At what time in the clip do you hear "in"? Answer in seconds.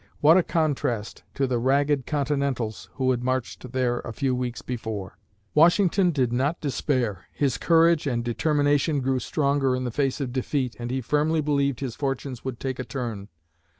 9.75-9.83